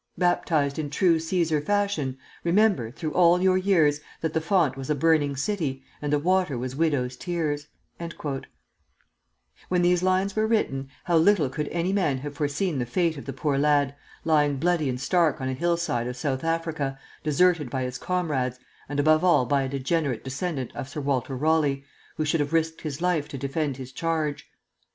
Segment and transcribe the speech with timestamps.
[0.17, 4.95] Baptized in true Cæsar fashion, Remember, through all your years, That the font was a
[4.95, 7.67] burning city, And the water was widows' tears,'"
[9.69, 13.25] When these lines were written, how little could any man have foreseen the fate of
[13.25, 13.93] the poor lad,
[14.25, 18.57] lying bloody and stark on a hillside of South Africa, deserted by his comrades,
[18.89, 21.83] and above all by a degenerate descendant of Sir Walter Raleigh,
[22.17, 24.49] who should have risked his life to defend his charge!